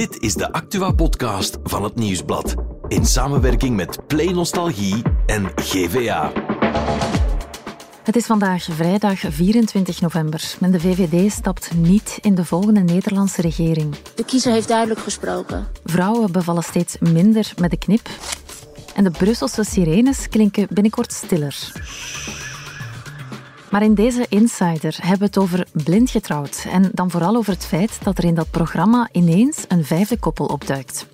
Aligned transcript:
Dit 0.00 0.22
is 0.22 0.34
de 0.34 0.52
Actua-podcast 0.52 1.58
van 1.62 1.84
het 1.84 1.94
Nieuwsblad. 1.94 2.54
In 2.88 3.06
samenwerking 3.06 3.76
met 3.76 4.06
Play 4.06 4.32
Nostalgie 4.32 5.02
en 5.26 5.52
GVA. 5.54 6.32
Het 8.02 8.16
is 8.16 8.26
vandaag 8.26 8.62
vrijdag 8.62 9.18
24 9.28 10.00
november 10.00 10.54
en 10.60 10.70
de 10.70 10.80
VVD 10.80 11.32
stapt 11.32 11.74
niet 11.74 12.18
in 12.20 12.34
de 12.34 12.44
volgende 12.44 12.80
Nederlandse 12.80 13.40
regering. 13.40 13.94
De 14.14 14.24
kiezer 14.24 14.52
heeft 14.52 14.68
duidelijk 14.68 15.00
gesproken. 15.00 15.66
Vrouwen 15.84 16.32
bevallen 16.32 16.62
steeds 16.62 16.96
minder 16.98 17.52
met 17.58 17.70
de 17.70 17.78
knip. 17.78 18.08
En 18.94 19.04
de 19.04 19.10
Brusselse 19.10 19.64
sirenes 19.64 20.28
klinken 20.28 20.66
binnenkort 20.70 21.12
stiller. 21.12 21.72
Maar 23.70 23.82
in 23.82 23.94
deze 23.94 24.26
Insider 24.28 24.96
hebben 25.00 25.18
we 25.18 25.24
het 25.24 25.38
over 25.38 25.66
blind 25.84 26.10
getrouwd. 26.10 26.66
En 26.70 26.90
dan 26.92 27.10
vooral 27.10 27.36
over 27.36 27.52
het 27.52 27.66
feit 27.66 27.98
dat 28.02 28.18
er 28.18 28.24
in 28.24 28.34
dat 28.34 28.50
programma 28.50 29.08
ineens 29.12 29.64
een 29.68 29.84
vijfde 29.84 30.18
koppel 30.18 30.46
opduikt. 30.46 31.06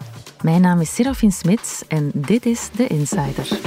Mijn 0.43 0.61
naam 0.61 0.81
is 0.81 0.95
Serafin 0.95 1.33
Smits 1.33 1.83
en 1.89 2.11
dit 2.15 2.47
is 2.47 2.69
de 2.77 2.87
Insider. 2.87 3.59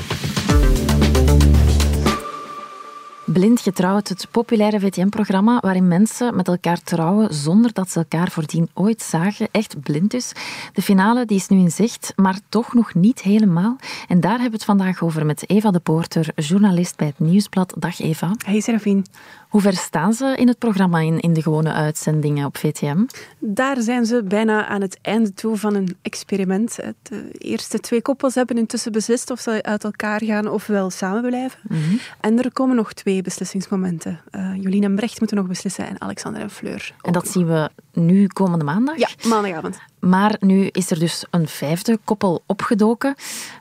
Blind 3.33 3.61
getrouwd, 3.61 4.07
het 4.07 4.27
populaire 4.31 4.79
VTM-programma 4.79 5.59
waarin 5.59 5.87
mensen 5.87 6.35
met 6.35 6.47
elkaar 6.47 6.81
trouwen 6.83 7.33
zonder 7.33 7.73
dat 7.73 7.91
ze 7.91 7.99
elkaar 7.99 8.31
voordien 8.31 8.69
ooit 8.73 9.01
zagen. 9.01 9.47
Echt 9.51 9.81
blind 9.81 10.11
dus. 10.11 10.31
De 10.73 10.81
finale 10.81 11.25
die 11.25 11.37
is 11.37 11.47
nu 11.47 11.57
in 11.57 11.71
zicht, 11.71 12.13
maar 12.15 12.39
toch 12.49 12.73
nog 12.73 12.93
niet 12.93 13.21
helemaal. 13.21 13.75
En 14.07 14.19
daar 14.19 14.31
hebben 14.31 14.49
we 14.49 14.55
het 14.55 14.65
vandaag 14.65 15.01
over 15.01 15.25
met 15.25 15.49
Eva 15.49 15.71
de 15.71 15.79
Poorter, 15.79 16.31
journalist 16.35 16.97
bij 16.97 17.07
het 17.07 17.19
Nieuwsblad. 17.19 17.73
Dag 17.77 17.99
Eva. 17.99 18.35
Hey 18.45 18.59
Serafine. 18.59 19.01
Hoe 19.49 19.61
ver 19.61 19.73
staan 19.73 20.13
ze 20.13 20.35
in 20.35 20.47
het 20.47 20.57
programma 20.57 20.99
in, 20.99 21.19
in 21.19 21.33
de 21.33 21.41
gewone 21.41 21.73
uitzendingen 21.73 22.45
op 22.45 22.57
VTM? 22.57 23.05
Daar 23.39 23.81
zijn 23.81 24.05
ze 24.05 24.23
bijna 24.23 24.67
aan 24.67 24.81
het 24.81 24.99
einde 25.01 25.33
toe 25.33 25.57
van 25.57 25.75
een 25.75 25.97
experiment. 26.01 26.79
De 27.01 27.31
eerste 27.31 27.79
twee 27.79 28.01
koppels 28.01 28.35
hebben 28.35 28.57
intussen 28.57 28.91
beslist 28.91 29.31
of 29.31 29.39
ze 29.39 29.63
uit 29.63 29.83
elkaar 29.83 30.23
gaan 30.23 30.47
of 30.47 30.67
wel 30.67 30.89
samen 30.89 31.21
blijven. 31.21 31.59
Mhm. 31.67 31.95
En 32.19 32.37
er 32.43 32.51
komen 32.51 32.75
nog 32.75 32.93
twee 32.93 33.21
beslissingsmomenten. 33.21 34.21
Uh, 34.31 34.55
Jolien 34.55 34.83
en 34.83 34.95
Brecht 34.95 35.19
moeten 35.19 35.37
nog 35.37 35.47
beslissen 35.47 35.87
en 35.87 36.01
Alexander 36.01 36.41
en 36.41 36.49
Fleur. 36.49 36.93
En 37.01 37.11
dat 37.11 37.27
zien 37.27 37.47
we 37.47 37.69
nu 37.93 38.27
komende 38.27 38.65
maandag? 38.65 38.97
Ja, 38.97 39.09
maandagavond. 39.27 39.79
Maar 39.99 40.35
nu 40.39 40.65
is 40.65 40.91
er 40.91 40.99
dus 40.99 41.25
een 41.29 41.47
vijfde 41.47 41.99
koppel 42.03 42.43
opgedoken. 42.45 43.15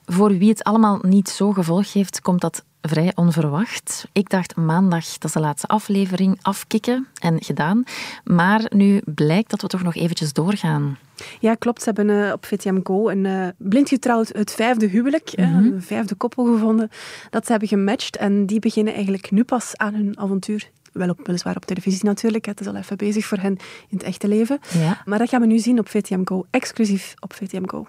Voor 0.06 0.39
wie 0.39 0.48
het 0.48 0.64
allemaal 0.64 0.98
niet 1.02 1.28
zo 1.28 1.52
gevolg 1.52 1.92
heeft, 1.92 2.20
komt 2.20 2.41
dat 2.41 2.64
vrij 2.83 3.12
onverwacht. 3.15 4.09
Ik 4.12 4.31
dacht 4.31 4.57
maandag, 4.57 5.05
dat 5.05 5.25
is 5.25 5.33
de 5.33 5.41
laatste 5.41 5.67
aflevering, 5.67 6.39
afkicken 6.43 7.07
en 7.20 7.43
gedaan. 7.43 7.83
Maar 8.25 8.61
nu 8.69 9.01
blijkt 9.05 9.51
dat 9.51 9.62
we 9.62 9.69
toch 9.69 9.83
nog 9.83 9.95
eventjes 9.95 10.33
doorgaan. 10.33 10.98
Ja, 11.41 11.55
klopt. 11.55 11.83
Ze 11.83 11.93
hebben 11.95 12.09
uh, 12.09 12.33
op 12.33 12.47
VTM 12.47 12.79
Go 12.83 13.09
een 13.09 13.25
uh, 13.25 13.48
blind 13.57 13.89
getrouwd 13.89 14.29
het 14.33 14.53
vijfde 14.53 14.87
huwelijk, 14.87 15.33
Mhm. 15.37 15.59
uh, 15.59 15.73
een 15.73 15.83
vijfde 15.83 16.15
koppel 16.15 16.45
gevonden, 16.45 16.91
dat 17.31 17.45
ze 17.45 17.51
hebben 17.51 17.69
gematcht. 17.69 18.17
En 18.17 18.47
die 18.47 18.59
beginnen 18.61 18.95
eigenlijk 18.95 19.31
nu 19.31 19.45
pas 19.45 19.77
aan 19.77 19.95
hun 19.95 20.19
avontuur. 20.19 20.70
Wel 20.92 21.08
op, 21.08 21.27
weliswaar 21.27 21.56
op 21.56 21.64
televisie 21.64 22.05
natuurlijk, 22.05 22.47
het 22.47 22.61
is 22.61 22.67
al 22.67 22.75
even 22.75 22.97
bezig 22.97 23.25
voor 23.25 23.39
hen 23.39 23.56
in 23.89 23.97
het 23.97 24.03
echte 24.03 24.28
leven. 24.28 24.58
Ja. 24.78 25.03
Maar 25.05 25.19
dat 25.19 25.28
gaan 25.28 25.41
we 25.41 25.47
nu 25.47 25.58
zien 25.58 25.78
op 25.78 25.89
VTM 25.89 26.25
Go, 26.25 26.47
exclusief 26.50 27.14
op 27.20 27.33
VTM 27.33 27.67
Go. 27.67 27.86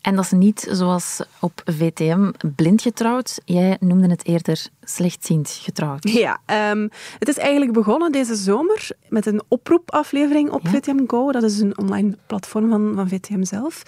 En 0.00 0.14
dat 0.16 0.24
is 0.24 0.30
niet 0.30 0.68
zoals 0.70 1.22
op 1.40 1.62
VTM 1.64 2.30
blind 2.56 2.82
getrouwd. 2.82 3.40
Jij 3.44 3.76
noemde 3.80 4.08
het 4.08 4.26
eerder 4.26 4.66
slechtziend 4.82 5.50
getrouwd. 5.62 6.08
Ja, 6.08 6.40
um, 6.70 6.88
het 7.18 7.28
is 7.28 7.38
eigenlijk 7.38 7.72
begonnen 7.72 8.12
deze 8.12 8.34
zomer 8.34 8.88
met 9.08 9.26
een 9.26 9.42
oproepaflevering 9.48 10.50
op 10.50 10.60
Ja. 10.62 10.70
VTM 10.70 11.06
Go. 11.06 11.32
Dat 11.32 11.42
is 11.42 11.60
een 11.60 11.78
online 11.78 12.16
platform 12.26 12.68
van, 12.70 12.92
van 12.94 13.08
VTM 13.08 13.44
zelf. 13.44 13.82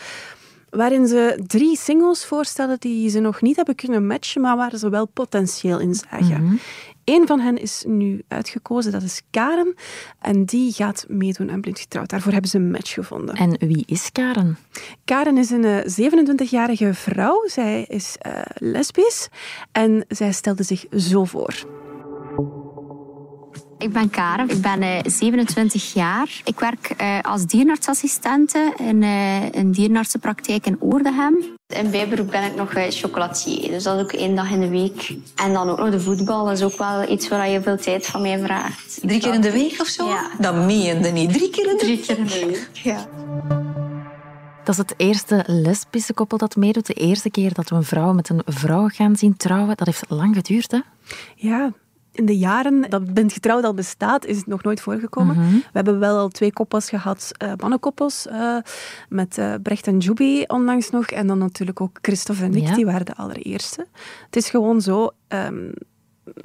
Waarin 0.70 1.06
ze 1.06 1.42
drie 1.46 1.76
singles 1.76 2.24
voorstellen 2.24 2.76
die 2.80 3.08
ze 3.10 3.20
nog 3.20 3.40
niet 3.42 3.56
hebben 3.56 3.74
kunnen 3.74 4.06
matchen, 4.06 4.40
maar 4.40 4.56
waar 4.56 4.76
ze 4.76 4.88
wel 4.88 5.06
potentieel 5.06 5.78
in 5.80 5.94
zagen. 5.94 6.44
Mhm. 6.44 6.54
Eén 7.04 7.26
van 7.26 7.40
hen 7.40 7.58
is 7.58 7.84
nu 7.86 8.22
uitgekozen, 8.28 8.92
dat 8.92 9.02
is 9.02 9.22
Karen. 9.30 9.74
En 10.20 10.44
die 10.44 10.72
gaat 10.72 11.04
meedoen 11.08 11.50
aan 11.50 11.60
Blind 11.60 11.78
Getrouwd. 11.78 12.08
Daarvoor 12.08 12.32
hebben 12.32 12.50
ze 12.50 12.56
een 12.56 12.70
match 12.70 12.92
gevonden. 12.92 13.34
En 13.34 13.56
wie 13.58 13.84
is 13.86 14.12
Karen? 14.12 14.58
Karen 15.04 15.38
is 15.38 15.50
een 15.50 15.64
eh, 15.64 16.44
27-jarige 16.44 16.94
vrouw. 16.94 17.42
Zij 17.46 17.84
is 17.88 18.16
uh, 18.26 18.40
lesbisch. 18.54 19.28
En 19.72 20.04
zij 20.08 20.32
stelde 20.32 20.62
zich 20.62 20.84
zo 20.90 21.24
voor. 21.24 21.82
Ik 23.84 23.92
ben 23.92 24.10
Karen, 24.10 24.48
ik 24.48 24.60
ben 24.60 24.82
uh, 24.82 24.98
27 25.04 25.92
jaar. 25.92 26.40
Ik 26.44 26.60
werk 26.60 26.94
uh, 27.00 27.18
als 27.20 27.46
dierenartsassistente 27.46 28.72
in 28.76 29.02
uh, 29.02 29.52
een 29.52 29.72
dierenartsenpraktijk 29.72 30.66
in 30.66 30.76
Oordehem. 30.80 31.36
In 31.66 31.90
bijberoep 31.90 32.30
ben 32.30 32.44
ik 32.44 32.54
nog 32.54 32.72
chocolatier, 32.88 33.68
dus 33.70 33.82
dat 33.82 33.96
is 33.96 34.02
ook 34.02 34.12
één 34.12 34.34
dag 34.34 34.50
in 34.50 34.60
de 34.60 34.68
week. 34.68 35.16
En 35.34 35.52
dan 35.52 35.68
ook 35.68 35.78
nog 35.78 35.90
de 35.90 36.00
voetbal, 36.00 36.44
dat 36.44 36.58
is 36.58 36.62
ook 36.62 36.78
wel 36.78 37.10
iets 37.10 37.28
waar 37.28 37.48
je 37.48 37.62
veel 37.62 37.76
tijd 37.76 38.06
van 38.06 38.22
mij 38.22 38.38
vraagt. 38.38 38.98
Drie 39.00 39.20
keer 39.20 39.34
in 39.34 39.40
de 39.40 39.52
week 39.52 39.80
of 39.80 39.86
zo? 39.86 40.06
Ja. 40.06 40.30
Dat 40.38 40.54
meende 40.54 41.10
niet. 41.10 41.32
Drie 41.32 41.50
keer 41.50 41.70
in 41.70 41.76
de 41.76 41.84
Drie 41.84 42.00
keer 42.00 42.18
in 42.18 42.26
de 42.26 42.46
week, 42.46 42.68
ja. 42.72 43.06
Dat 44.64 44.74
is 44.74 44.78
het 44.78 44.94
eerste 44.96 45.44
lesbische 45.46 46.14
koppel 46.14 46.38
dat 46.38 46.56
meedoet. 46.56 46.86
De 46.86 46.94
eerste 46.94 47.30
keer 47.30 47.54
dat 47.54 47.68
we 47.68 47.76
een 47.76 47.84
vrouw 47.84 48.12
met 48.12 48.28
een 48.28 48.42
vrouw 48.44 48.88
gaan 48.88 49.16
zien 49.16 49.36
trouwen. 49.36 49.76
Dat 49.76 49.86
heeft 49.86 50.04
lang 50.08 50.34
geduurd, 50.34 50.70
hè? 50.70 50.78
Ja, 51.34 51.72
in 52.14 52.24
de 52.24 52.38
jaren 52.38 52.86
dat 52.88 53.14
Bent 53.14 53.32
Getrouwd 53.32 53.64
al 53.64 53.74
bestaat, 53.74 54.24
is 54.26 54.36
het 54.36 54.46
nog 54.46 54.62
nooit 54.62 54.80
voorgekomen. 54.80 55.36
Mhm. 55.36 55.54
We 55.54 55.70
hebben 55.72 55.98
wel 55.98 56.18
al 56.18 56.28
twee 56.28 56.52
koppels 56.52 56.88
gehad, 56.88 57.30
uh, 57.42 57.52
mannenkoppels, 57.56 58.26
uh, 58.26 58.56
met 59.08 59.38
uh, 59.38 59.54
Brecht 59.62 59.86
en 59.86 59.98
Juby 59.98 60.44
onlangs 60.46 60.90
nog. 60.90 61.06
En 61.06 61.26
dan 61.26 61.38
natuurlijk 61.38 61.80
ook 61.80 61.98
Christophe 62.02 62.42
en 62.44 62.54
ik, 62.54 62.66
Ja. 62.66 62.74
die 62.74 62.84
waren 62.84 63.06
de 63.06 63.14
allereerste. 63.14 63.86
Het 64.24 64.36
is 64.36 64.50
gewoon 64.50 64.80
zo, 64.80 65.10
um, 65.28 65.72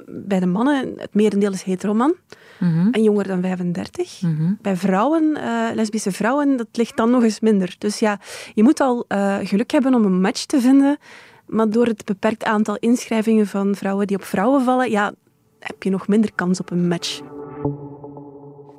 bij 0.06 0.40
de 0.40 0.46
mannen, 0.46 0.92
het 0.96 1.14
merendeel 1.14 1.52
is 1.52 1.62
heteroman. 1.62 2.14
Mhm. 2.58 2.88
En 2.90 3.02
jonger 3.02 3.26
dan 3.26 3.40
35. 3.40 4.22
Mhm. 4.22 4.52
Bij 4.62 4.76
vrouwen, 4.76 5.38
lesbische 5.74 6.12
vrouwen, 6.12 6.56
dat 6.56 6.66
ligt 6.72 6.96
dan 6.96 7.10
nog 7.10 7.22
eens 7.22 7.40
minder. 7.40 7.74
Dus 7.78 7.98
ja, 7.98 8.18
je 8.54 8.62
moet 8.62 8.80
al 8.80 9.04
geluk 9.42 9.70
hebben 9.70 9.94
om 9.94 10.04
een 10.04 10.20
match 10.20 10.44
te 10.44 10.60
vinden. 10.60 10.98
Maar 11.46 11.70
door 11.70 11.86
het 11.86 12.04
beperkt 12.04 12.44
aantal 12.44 12.76
inschrijvingen 12.76 13.46
van 13.46 13.74
vrouwen 13.74 14.06
die 14.06 14.16
op 14.16 14.24
vrouwen 14.24 14.64
vallen, 14.64 14.90
ja, 14.90 15.12
heb 15.60 15.82
je 15.82 15.90
nog 15.90 16.08
minder 16.08 16.32
kans 16.34 16.60
op 16.60 16.70
een 16.70 16.88
match. 16.88 17.20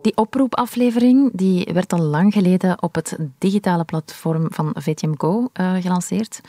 Die 0.01 0.17
oproepaflevering 0.17 1.29
die 1.33 1.69
werd 1.73 1.93
al 1.93 1.99
lang 1.99 2.33
geleden 2.33 2.81
op 2.81 2.95
het 2.95 3.17
digitale 3.37 3.83
platform 3.83 4.47
van 4.49 4.75
VTM 4.79 5.13
Go 5.17 5.49
uh, 5.53 5.75
gelanceerd. 5.75 6.41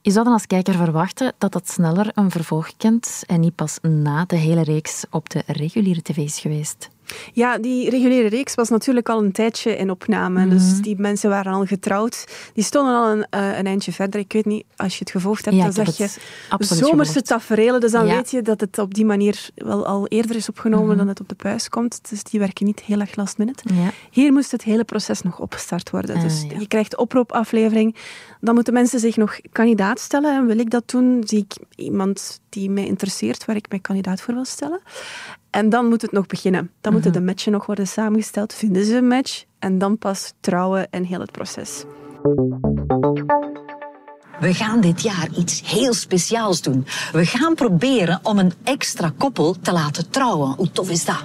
Je 0.00 0.10
zou 0.10 0.24
dan 0.24 0.32
als 0.32 0.46
kijker 0.46 0.74
verwachten 0.74 1.32
dat 1.38 1.52
dat 1.52 1.70
sneller 1.70 2.10
een 2.14 2.30
vervolg 2.30 2.76
kent 2.76 3.22
en 3.26 3.40
niet 3.40 3.54
pas 3.54 3.78
na 3.82 4.24
de 4.24 4.36
hele 4.36 4.62
reeks 4.62 5.04
op 5.10 5.30
de 5.30 5.42
reguliere 5.46 6.02
tv 6.02 6.16
is 6.16 6.40
geweest. 6.40 6.88
Ja, 7.32 7.58
die 7.58 7.90
reguliere 7.90 8.28
reeks 8.28 8.54
was 8.54 8.68
natuurlijk 8.68 9.08
al 9.08 9.22
een 9.22 9.32
tijdje 9.32 9.76
in 9.76 9.90
opname. 9.90 10.44
Mm 10.44 10.48
-hmm. 10.48 10.58
Dus 10.58 10.80
die 10.80 10.96
mensen 10.98 11.30
waren 11.30 11.52
al 11.52 11.64
getrouwd. 11.64 12.24
Die 12.54 12.64
stonden 12.64 12.94
al 12.94 13.10
een, 13.10 13.26
uh, 13.34 13.58
een 13.58 13.66
eindje 13.66 13.92
verder. 13.92 14.20
Ik 14.20 14.32
weet 14.32 14.44
niet, 14.46 14.64
als 14.76 14.92
je 14.92 14.98
het 14.98 15.10
gevolgd 15.10 15.44
hebt, 15.44 15.56
ja, 15.56 15.62
dan 15.62 15.72
zeg 15.72 15.96
je 15.96 16.08
zomerse 16.58 17.22
tafereelen. 17.22 17.80
Dus 17.80 17.90
dan 17.90 18.06
ja. 18.06 18.14
weet 18.14 18.30
je 18.30 18.42
dat 18.42 18.60
het 18.60 18.78
op 18.78 18.94
die 18.94 19.04
manier 19.04 19.48
wel 19.54 19.86
al 19.86 20.06
eerder 20.06 20.36
is 20.36 20.48
opgenomen 20.48 20.70
mm 20.70 20.80
Mhm. 20.82 20.90
-hmm. 20.90 20.98
dan 20.98 21.08
het 21.08 21.20
op 21.20 21.28
de 21.28 21.34
puis 21.34 21.68
komt. 21.68 22.10
Dus 22.10 22.22
die 22.22 22.40
werken 22.40 22.66
niet 22.66 22.80
heel 22.80 23.00
erg 23.00 23.16
last 23.16 23.38
minute. 23.38 23.62
Ja. 23.74 23.90
Hier 24.10 24.32
moest 24.32 24.50
het 24.50 24.62
hele 24.62 24.84
proces 24.84 25.22
nog 25.22 25.38
opgestart 25.38 25.90
worden. 25.90 26.16
Uh, 26.16 26.22
dus 26.22 26.44
je 26.58 26.66
krijgt 26.68 26.96
oproepaflevering. 26.96 27.96
Dan 28.44 28.54
moeten 28.54 28.72
mensen 28.72 29.00
zich 29.00 29.16
nog 29.16 29.38
kandidaat 29.52 30.00
stellen. 30.00 30.34
En 30.36 30.46
wil 30.46 30.58
ik 30.58 30.70
dat 30.70 30.88
doen, 30.90 31.22
zie 31.26 31.38
ik 31.38 31.56
iemand 31.76 32.40
die 32.48 32.70
mij 32.70 32.86
interesseert, 32.86 33.44
waar 33.44 33.56
ik 33.56 33.66
mij 33.68 33.78
kandidaat 33.78 34.20
voor 34.20 34.34
wil 34.34 34.44
stellen. 34.44 34.80
En 35.50 35.68
dan 35.68 35.86
moet 35.88 36.02
het 36.02 36.12
nog 36.12 36.26
beginnen. 36.26 36.60
Dan 36.80 36.92
Mhm. 36.92 36.92
moeten 36.92 37.12
de 37.12 37.20
matchen 37.20 37.52
nog 37.52 37.66
worden 37.66 37.86
samengesteld. 37.86 38.54
Vinden 38.54 38.84
ze 38.84 38.96
een 38.96 39.06
match? 39.08 39.44
En 39.58 39.78
dan 39.78 39.98
pas 39.98 40.32
trouwen 40.40 40.90
en 40.90 41.04
heel 41.04 41.20
het 41.20 41.32
proces. 41.32 41.84
We 44.40 44.54
gaan 44.54 44.80
dit 44.80 45.02
jaar 45.02 45.28
iets 45.36 45.62
heel 45.70 45.92
speciaals 45.94 46.62
doen. 46.62 46.86
We 47.12 47.26
gaan 47.26 47.54
proberen 47.54 48.20
om 48.22 48.38
een 48.38 48.52
extra 48.64 49.12
koppel 49.18 49.56
te 49.60 49.72
laten 49.72 50.10
trouwen. 50.10 50.54
Hoe 50.56 50.70
tof 50.70 50.90
is 50.90 51.04
dat? 51.04 51.24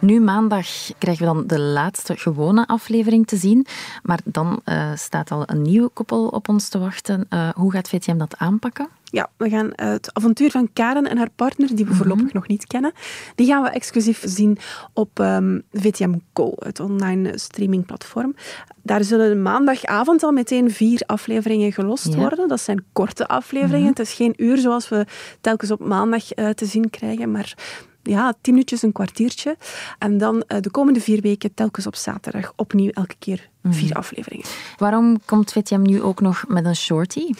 Nu 0.00 0.20
maandag 0.20 0.66
krijgen 0.98 1.26
we 1.26 1.32
dan 1.32 1.46
de 1.46 1.60
laatste 1.60 2.16
gewone 2.16 2.66
aflevering 2.66 3.26
te 3.26 3.36
zien. 3.36 3.66
Maar 4.02 4.20
dan 4.24 4.60
uh, 4.64 4.90
staat 4.94 5.30
al 5.30 5.42
een 5.46 5.62
nieuw 5.62 5.90
koppel 5.92 6.26
op 6.26 6.48
ons 6.48 6.68
te 6.68 6.78
wachten. 6.78 7.26
Uh, 7.30 7.48
hoe 7.48 7.72
gaat 7.72 7.88
VTM 7.88 8.16
dat 8.18 8.34
aanpakken? 8.38 8.88
Ja, 9.04 9.30
we 9.36 9.48
gaan 9.48 9.70
het 9.74 10.14
avontuur 10.14 10.50
van 10.50 10.70
Karen 10.72 11.08
en 11.10 11.18
haar 11.18 11.30
partner, 11.36 11.74
die 11.76 11.84
we 11.86 11.94
voorlopig 11.94 12.24
Mhm. 12.24 12.34
nog 12.34 12.46
niet 12.48 12.66
kennen, 12.66 12.92
die 13.34 13.46
gaan 13.46 13.62
we 13.62 13.68
exclusief 13.68 14.22
zien 14.26 14.58
op 14.92 15.18
um, 15.18 15.62
VTM 15.72 16.14
Go, 16.34 16.52
het 16.58 16.80
online 16.80 17.38
streamingplatform. 17.38 18.34
Daar 18.82 19.04
zullen 19.04 19.42
maandagavond 19.42 20.22
al 20.22 20.32
meteen 20.32 20.70
vier 20.70 21.02
afleveringen 21.06 21.72
gelost 21.72 22.06
Ja. 22.12 22.16
worden. 22.16 22.48
Dat 22.48 22.60
zijn 22.60 22.84
korte 22.92 23.28
afleveringen. 23.28 23.80
Mhm. 23.80 23.88
Het 23.88 23.98
is 23.98 24.12
geen 24.12 24.34
uur 24.36 24.56
zoals 24.58 24.88
we 24.88 25.06
telkens 25.40 25.70
op 25.70 25.80
maandag 25.80 26.36
uh, 26.38 26.48
te 26.48 26.64
zien 26.66 26.90
krijgen, 26.90 27.30
maar 27.30 27.54
ja, 28.02 28.34
tien 28.40 28.52
minuutjes, 28.52 28.82
een 28.82 28.92
kwartiertje. 28.92 29.56
En 29.98 30.18
dan 30.18 30.42
eh, 30.46 30.60
de 30.60 30.70
komende 30.70 31.00
vier 31.00 31.20
weken 31.20 31.54
telkens 31.54 31.86
op 31.86 31.94
zaterdag 31.94 32.52
opnieuw 32.56 32.90
elke 32.90 33.14
keer 33.18 33.48
vier 33.62 33.94
afleveringen. 33.94 34.46
Waarom 34.76 35.20
komt 35.24 35.52
VTM 35.52 35.82
nu 35.82 36.02
ook 36.02 36.20
nog 36.20 36.44
met 36.48 36.64
een 36.64 36.76
shorty? 36.76 37.32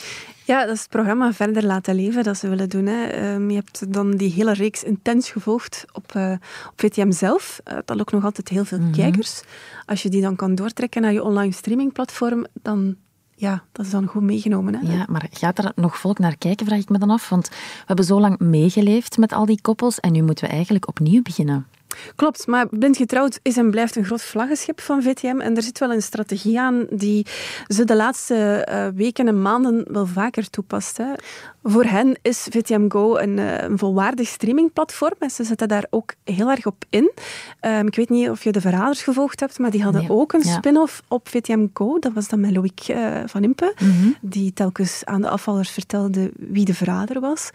Ja, 0.44 0.64
dat 0.64 0.74
is 0.74 0.80
het 0.80 0.90
programma 0.90 1.32
Verder 1.32 1.64
Laten 1.64 1.94
Leven 1.94 2.24
dat 2.24 2.36
ze 2.36 2.48
willen 2.48 2.68
doen. 2.68 2.86
Hè. 2.86 3.06
Ehm, 3.06 3.50
je 3.50 3.54
hebt 3.54 3.92
dan 3.92 4.10
die 4.10 4.32
hele 4.32 4.52
reeks 4.52 4.82
intens 4.82 5.30
gevolgd 5.30 5.84
op, 5.92 6.14
eh, 6.14 6.32
op 6.70 6.72
VTM 6.76 7.10
zelf. 7.10 7.60
Uh, 7.64 7.78
dat 7.84 7.96
lokt 7.96 8.12
nog 8.12 8.24
altijd 8.24 8.48
heel 8.48 8.64
veel 8.64 8.78
kijkers. 8.92 9.42
Als 9.86 10.02
je 10.02 10.08
die 10.08 10.20
dan 10.20 10.36
kan 10.36 10.54
doortrekken 10.54 11.02
naar 11.02 11.12
je 11.12 11.22
online 11.22 11.52
streamingplatform, 11.52 12.46
dan 12.62 12.96
ja, 13.40 13.62
dat 13.72 13.86
is 13.86 13.90
dan 13.90 14.06
goed 14.06 14.22
meegenomen. 14.22 14.74
Hè? 14.74 14.92
Ja, 14.92 15.06
maar 15.08 15.26
gaat 15.30 15.58
er 15.58 15.72
nog 15.74 15.98
volk 15.98 16.18
naar 16.18 16.36
kijken, 16.38 16.66
vraag 16.66 16.78
ik 16.78 16.88
me 16.88 16.98
dan 16.98 17.10
af. 17.10 17.28
Want 17.28 17.48
we 17.48 17.54
hebben 17.86 18.04
zo 18.04 18.20
lang 18.20 18.38
meegeleefd 18.38 19.18
met 19.18 19.32
al 19.32 19.46
die 19.46 19.60
koppels 19.62 20.00
en 20.00 20.12
nu 20.12 20.22
moeten 20.22 20.44
we 20.44 20.52
eigenlijk 20.52 20.88
opnieuw 20.88 21.22
beginnen. 21.22 21.66
Klopt, 22.16 22.46
maar 22.46 22.68
Blind 22.68 22.96
Getrouwd 22.96 23.40
is 23.42 23.56
en 23.56 23.70
blijft 23.70 23.96
een 23.96 24.04
groot 24.04 24.22
vlaggenschip 24.22 24.80
van 24.80 25.02
VTM. 25.02 25.40
En 25.40 25.56
er 25.56 25.62
zit 25.62 25.78
wel 25.78 25.92
een 25.92 26.02
strategie 26.02 26.60
aan 26.60 26.86
die 26.90 27.26
ze 27.66 27.84
de 27.84 27.96
laatste 27.96 28.68
uh, 28.70 28.86
weken 28.94 29.28
en 29.28 29.42
maanden 29.42 29.84
wel 29.92 30.06
vaker 30.06 30.50
toepast. 30.50 30.96
Hè. 30.96 31.12
Voor 31.62 31.84
hen 31.84 32.18
is 32.22 32.46
VTM 32.50 32.88
Go 32.88 33.16
een, 33.16 33.36
uh, 33.36 33.62
een, 33.62 33.78
volwaardig 33.78 34.28
streamingplatform. 34.28 35.14
En 35.18 35.30
ze 35.30 35.44
zetten 35.44 35.68
daar 35.68 35.86
ook 35.90 36.14
heel 36.24 36.50
erg 36.50 36.66
op 36.66 36.84
in. 36.90 37.10
Um, 37.60 37.86
ik 37.86 37.96
weet 37.96 38.08
niet 38.08 38.30
of 38.30 38.44
je 38.44 38.52
de 38.52 38.60
Verraders 38.60 39.02
gevolgd 39.02 39.40
hebt, 39.40 39.58
maar 39.58 39.70
die 39.70 39.82
hadden 39.82 40.00
nee. 40.00 40.10
ook 40.10 40.32
een 40.32 40.42
ja. 40.44 40.52
spin-off 40.52 41.02
op 41.08 41.28
VTM 41.28 41.66
Go. 41.74 41.98
Dat 41.98 42.12
was 42.12 42.28
dan 42.28 42.40
met 42.40 42.56
Loïc 42.56 42.88
uh, 42.88 43.16
van 43.26 43.42
Impe, 43.42 43.74
mm 43.78 43.90
-hmm. 43.90 44.16
die 44.20 44.52
telkens 44.52 45.04
aan 45.04 45.20
de 45.20 45.28
afvallers 45.28 45.70
vertelde 45.70 46.30
wie 46.36 46.64
de 46.64 46.74
verrader 46.74 47.20
was. 47.20 47.50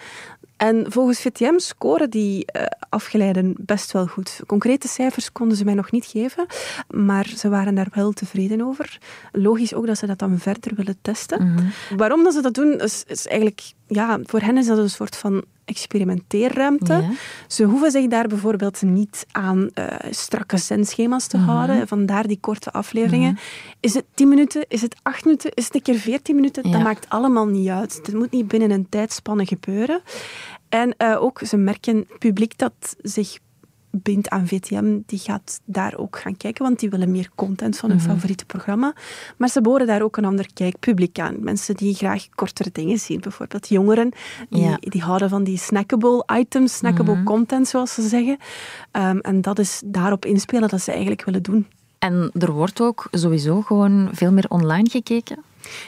En 0.57 0.91
volgens 0.91 1.21
VTM 1.21 1.57
scoren 1.57 2.09
die 2.09 2.45
uh, 2.55 2.65
afgeleiden 2.89 3.55
best 3.57 3.91
wel 3.91 4.07
goed. 4.07 4.39
Concrete 4.47 4.87
cijfers 4.87 5.31
konden 5.31 5.57
ze 5.57 5.65
mij 5.65 5.73
nog 5.73 5.91
niet 5.91 6.05
geven, 6.05 6.45
maar 6.89 7.27
ze 7.37 7.49
waren 7.49 7.75
daar 7.75 7.87
wel 7.93 8.11
tevreden 8.11 8.61
over. 8.61 8.97
Logisch 9.31 9.73
ook 9.73 9.87
dat 9.87 9.97
ze 9.97 10.05
dat 10.05 10.19
dan 10.19 10.39
verder 10.39 10.75
willen 10.75 10.97
testen. 11.01 11.43
Mm 11.43 11.57
-hmm. 11.57 11.97
Waarom 11.97 12.23
dat 12.23 12.33
ze 12.33 12.41
dat 12.41 12.53
doen, 12.53 12.79
is, 12.79 13.03
is, 13.07 13.27
eigenlijk... 13.27 13.73
Ja, 13.87 14.19
voor 14.23 14.39
hen 14.39 14.57
is 14.57 14.65
dat 14.65 14.77
een 14.77 14.89
soort 14.89 15.15
van 15.15 15.43
experimenteerruimte. 15.65 16.93
Ja. 16.93 17.09
Ze 17.47 17.63
hoeven 17.63 17.91
zich 17.91 18.07
daar 18.07 18.27
bijvoorbeeld 18.27 18.81
niet 18.81 19.25
aan 19.31 19.69
uh, 19.75 19.85
strakke 20.09 20.57
zendschema's 20.57 21.27
te 21.27 21.37
-hmm. 21.37 21.45
houden. 21.45 21.87
Vandaar 21.87 22.27
die 22.27 22.39
korte 22.39 22.71
afleveringen. 22.71 23.29
-hmm. 23.29 23.75
Is 23.79 23.93
het 23.93 24.05
10 24.13 24.27
minuten? 24.27 24.65
Is 24.67 24.81
het 24.81 24.95
8 25.01 25.25
minuten? 25.25 25.51
Is 25.53 25.65
het 25.65 25.75
een 25.75 25.81
keer 25.81 25.95
14 25.95 26.35
minuten? 26.35 26.67
Ja. 26.67 26.71
Dat 26.71 26.83
maakt 26.83 27.09
allemaal 27.09 27.45
niet 27.45 27.69
uit. 27.69 27.99
Het 28.03 28.13
moet 28.13 28.31
niet 28.31 28.47
binnen 28.47 28.71
een 28.71 28.89
tijdspanne 28.89 29.45
gebeuren. 29.45 30.01
En 30.69 30.95
uh, 30.97 31.21
ook, 31.21 31.39
ze 31.45 31.57
merken 31.57 32.07
publiek 32.19 32.57
dat 32.57 32.95
zich 33.01 33.37
bindt 34.01 34.29
aan 34.29 34.47
VTM, 34.47 34.99
die 35.05 35.19
gaat 35.19 35.59
daar 35.65 35.97
ook 35.97 36.19
gaan 36.19 36.37
kijken, 36.37 36.63
want 36.63 36.79
die 36.79 36.89
willen 36.89 37.11
meer 37.11 37.29
content 37.35 37.77
van 37.77 37.89
hun 37.89 37.97
mm 37.97 38.05
-hmm. 38.05 38.13
favoriete 38.13 38.45
programma. 38.45 38.93
Maar 39.37 39.49
ze 39.49 39.61
boren 39.61 39.87
daar 39.87 40.01
ook 40.01 40.17
een 40.17 40.25
ander 40.25 40.47
kijkpubliek 40.53 41.19
aan. 41.19 41.35
Mensen 41.39 41.75
die 41.75 41.95
graag 41.95 42.29
kortere 42.29 42.69
dingen 42.71 42.99
zien. 42.99 43.19
Bijvoorbeeld 43.19 43.69
jongeren, 43.69 44.11
die, 44.49 44.63
ja. 44.63 44.77
die 44.79 45.01
houden 45.01 45.29
van 45.29 45.43
die 45.43 45.57
snackable 45.57 46.23
items, 46.39 46.77
snackable 46.77 47.11
mm 47.11 47.17
-hmm. 47.17 47.25
content, 47.25 47.67
zoals 47.67 47.93
ze 47.93 48.07
zeggen. 48.07 48.37
Um, 48.91 49.19
en 49.19 49.41
dat 49.41 49.59
is 49.59 49.81
daarop 49.85 50.25
inspelen 50.25 50.69
dat 50.69 50.81
ze 50.81 50.91
eigenlijk 50.91 51.25
willen 51.25 51.43
doen. 51.43 51.67
En 51.99 52.31
er 52.33 52.51
wordt 52.51 52.81
ook 52.81 53.07
sowieso 53.11 53.61
gewoon 53.61 54.09
veel 54.11 54.31
meer 54.31 54.45
online 54.49 54.89
gekeken? 54.89 55.37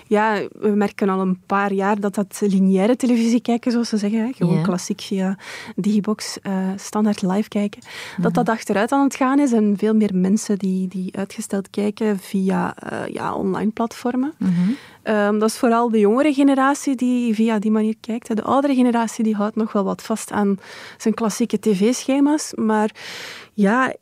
Ja, 0.07 0.41
we 0.59 0.69
merken 0.69 1.09
al 1.09 1.19
een 1.19 1.39
paar 1.45 1.73
jaar 1.73 1.99
dat 1.99 2.15
dat 2.15 2.41
lineaire 2.41 2.95
televisie 2.95 3.41
kijken, 3.41 3.71
zoals 3.71 3.89
ze 3.89 3.97
zeggen, 3.97 4.25
hè, 4.25 4.31
gewoon 4.33 4.53
yeah. 4.53 4.65
klassiek 4.65 5.01
via 5.01 5.37
Digibox, 5.75 6.37
uh, 6.43 6.53
standaard 6.75 7.21
live 7.21 7.49
kijken, 7.49 7.81
dat 8.17 8.33
dat 8.33 8.49
achteruit 8.49 8.91
aan 8.91 9.03
het 9.03 9.15
gaan 9.15 9.39
is 9.39 9.51
en 9.51 9.73
veel 9.77 9.95
meer 9.95 10.15
mensen 10.15 10.57
die, 10.57 10.87
die 10.87 11.17
uitgesteld 11.17 11.69
kijken 11.69 12.19
via 12.19 12.75
uh, 12.91 13.13
ja, 13.13 13.33
online 13.33 13.71
platformen. 13.71 14.33
-hmm. 14.37 14.75
um, 15.03 15.39
dat 15.39 15.49
is 15.49 15.57
vooral 15.57 15.89
de 15.89 15.99
jongere 15.99 16.33
generatie 16.33 16.95
die 16.95 17.33
via 17.33 17.59
die 17.59 17.71
manier 17.71 17.95
kijkt. 18.01 18.35
De 18.35 18.43
oudere 18.43 18.75
generatie 18.75 19.23
die 19.23 19.35
houdt 19.35 19.55
nog 19.55 19.71
wel 19.71 19.83
wat 19.83 20.01
vast 20.01 20.31
aan 20.31 20.59
zijn 20.97 21.13
klassieke 21.13 21.59
tv-schema's, 21.59 22.53
maar 22.55 22.91
ja, 23.53 23.93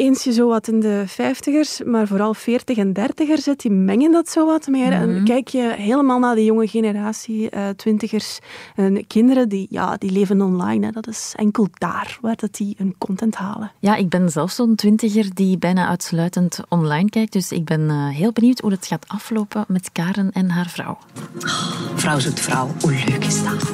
eens 0.00 0.24
je 0.24 0.32
zo 0.32 0.48
wat 0.48 0.68
in 0.68 0.80
de 0.80 1.04
vijftigers, 1.06 1.80
maar 1.84 2.06
vooral 2.06 2.34
veertig 2.34 2.76
en 2.76 2.92
dertiger 2.92 3.38
zit, 3.38 3.60
die 3.60 3.70
mengen 3.70 4.12
dat 4.12 4.28
zo 4.28 4.46
wat 4.46 4.66
meer. 4.66 4.92
Mm 4.92 5.02
-hmm. 5.02 5.16
En 5.16 5.24
kijk 5.24 5.48
je 5.48 5.74
helemaal 5.76 6.18
naar 6.18 6.34
de 6.34 6.44
jonge 6.44 6.66
generatie, 6.66 7.50
uh, 7.54 7.68
twintigers 7.68 8.38
en 8.76 9.06
kinderen, 9.06 9.48
die, 9.48 9.66
ja, 9.70 9.96
die 9.96 10.12
leven 10.12 10.40
online. 10.40 10.86
Hè. 10.86 10.92
Dat 10.92 11.08
is 11.08 11.32
enkel 11.36 11.68
daar 11.72 12.18
waar 12.20 12.36
dat 12.36 12.54
die 12.54 12.74
hun 12.78 12.94
content 12.98 13.34
halen. 13.34 13.72
Ja, 13.78 13.96
ik 13.96 14.08
ben 14.08 14.30
zelf 14.30 14.50
zo'n 14.50 14.74
twintiger 14.74 15.34
die 15.34 15.58
bijna 15.58 15.88
uitsluitend 15.88 16.60
online 16.68 17.10
kijkt. 17.10 17.32
Dus 17.32 17.52
ik 17.52 17.64
ben 17.64 17.80
uh, 17.80 18.08
heel 18.08 18.32
benieuwd 18.32 18.60
hoe 18.60 18.70
het 18.70 18.86
gaat 18.86 19.08
aflopen 19.08 19.64
met 19.68 19.92
Karen 19.92 20.30
en 20.32 20.50
haar 20.50 20.68
vrouw. 20.68 20.98
Oh, 21.38 21.76
vrouw 21.94 22.18
zoekt 22.18 22.40
vrouw, 22.40 22.68
hoe 22.80 22.92
leuk 23.06 23.24
is 23.24 23.42
dat? 23.44 23.72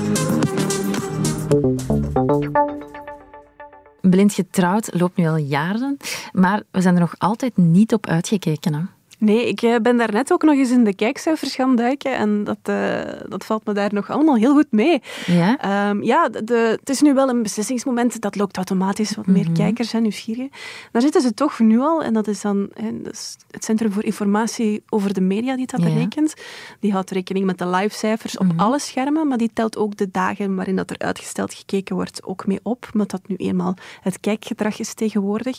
Blind 4.10 4.32
getrouwd 4.34 4.88
loopt 4.92 5.16
nu 5.16 5.26
al 5.26 5.36
jaren, 5.36 5.96
maar 6.32 6.62
we 6.70 6.80
zijn 6.80 6.94
er 6.94 7.00
nog 7.00 7.14
altijd 7.18 7.56
niet 7.56 7.92
op 7.92 8.06
uitgekeken. 8.06 8.74
Hè? 8.74 8.80
Nee, 9.18 9.48
ik 9.48 9.78
ben 9.82 9.96
daar 9.96 10.12
net 10.12 10.32
ook 10.32 10.42
nog 10.42 10.54
eens 10.54 10.70
in 10.70 10.84
de 10.84 10.94
kijkcijfers 10.94 11.54
gaan 11.54 11.76
duiken 11.76 12.16
en 12.16 12.44
dat, 12.44 12.58
uh, 12.70 13.00
dat 13.28 13.44
valt 13.44 13.66
me 13.66 13.72
daar 13.72 13.94
nog 13.94 14.10
allemaal 14.10 14.36
heel 14.36 14.54
goed 14.54 14.70
mee. 14.70 15.02
Ja, 15.26 15.88
um, 15.90 16.02
ja 16.02 16.28
de, 16.28 16.76
het 16.80 16.90
is 16.90 17.00
nu 17.00 17.14
wel 17.14 17.28
een 17.28 17.42
beslissingsmoment, 17.42 18.20
dat 18.20 18.36
lokt 18.36 18.56
automatisch 18.56 19.14
wat 19.14 19.26
meer 19.26 19.36
mm 19.36 19.44
-hmm. 19.44 19.54
kijkers 19.54 19.92
en 19.92 20.02
nieuwsgierigen. 20.02 20.50
Daar 20.92 21.02
zitten 21.02 21.20
ze 21.20 21.34
toch 21.34 21.58
nu 21.58 21.80
al, 21.80 22.02
en 22.02 22.12
dat 22.12 22.26
is 22.28 22.40
dan 22.40 22.70
dat 23.02 23.12
is 23.12 23.36
het 23.50 23.64
Centrum 23.64 23.92
voor 23.92 24.04
Informatie 24.04 24.82
over 24.88 25.14
de 25.14 25.20
Media 25.20 25.56
die 25.56 25.66
dat 25.66 25.80
ja. 25.80 25.86
berekent. 25.86 26.34
Die 26.80 26.92
houdt 26.92 27.10
rekening 27.10 27.44
met 27.44 27.58
de 27.58 27.66
livecijfers 27.66 28.38
op 28.38 28.44
mm 28.44 28.50
-hmm. 28.50 28.60
alle 28.60 28.78
schermen, 28.78 29.28
maar 29.28 29.38
die 29.38 29.50
telt 29.52 29.76
ook 29.76 29.96
de 29.96 30.10
dagen 30.10 30.54
waarin 30.54 30.76
dat 30.76 30.90
er 30.90 30.98
uitgesteld 30.98 31.54
gekeken 31.54 31.94
wordt 31.94 32.24
ook 32.24 32.46
mee 32.46 32.60
op, 32.62 32.88
omdat 32.92 33.10
dat 33.10 33.28
nu 33.28 33.36
eenmaal 33.36 33.74
het 34.00 34.20
kijkgedrag 34.20 34.78
is 34.78 34.94
tegenwoordig. 34.94 35.58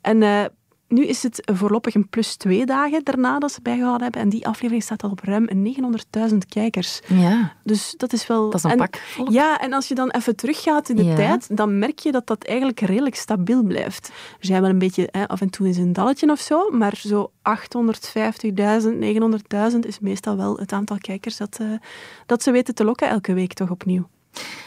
En 0.00 0.22
uh, 0.22 0.44
nu 0.88 1.06
is 1.06 1.22
het 1.22 1.50
voorlopig 1.54 1.94
een 1.94 2.08
plus 2.08 2.36
twee 2.36 2.66
dagen 2.66 3.04
daarna 3.04 3.38
dat 3.38 3.52
ze 3.52 3.62
bijgehouden 3.62 4.02
hebben. 4.02 4.20
En 4.20 4.28
die 4.28 4.46
aflevering 4.46 4.82
staat 4.82 5.02
al 5.02 5.10
op 5.10 5.20
ruim 5.20 5.48
900.000 6.30 6.36
kijkers. 6.48 7.00
Ja. 7.06 7.52
Dus 7.64 7.94
dat 7.96 8.12
is 8.12 8.26
wel... 8.26 8.50
Dat 8.50 8.54
is 8.54 8.62
een 8.62 8.70
en, 8.70 8.76
pak. 8.76 8.96
Volk. 8.96 9.30
Ja, 9.30 9.58
en 9.58 9.72
als 9.72 9.88
je 9.88 9.94
dan 9.94 10.10
even 10.10 10.36
teruggaat 10.36 10.88
in 10.88 10.96
de 10.96 11.04
ja. 11.04 11.14
tijd, 11.14 11.56
dan 11.56 11.78
merk 11.78 11.98
je 11.98 12.12
dat 12.12 12.26
dat 12.26 12.44
eigenlijk 12.44 12.80
redelijk 12.80 13.14
stabiel 13.14 13.62
blijft. 13.62 14.08
Er 14.08 14.46
zijn 14.46 14.60
wel 14.60 14.70
een 14.70 14.78
beetje, 14.78 15.08
hè, 15.10 15.28
af 15.28 15.40
en 15.40 15.50
toe 15.50 15.68
is 15.68 15.76
een 15.76 15.92
dalletje 15.92 16.30
of 16.30 16.40
zo, 16.40 16.70
maar 16.70 16.96
zo 16.96 17.32
850.000, 17.42 17.42
900.000 19.72 19.78
is 19.80 19.98
meestal 20.00 20.36
wel 20.36 20.56
het 20.56 20.72
aantal 20.72 20.98
kijkers 20.98 21.36
dat, 21.36 21.58
uh, 21.60 21.68
dat 22.26 22.42
ze 22.42 22.50
weten 22.50 22.74
te 22.74 22.84
lokken 22.84 23.08
elke 23.08 23.32
week 23.32 23.52
toch 23.52 23.70
opnieuw. 23.70 24.08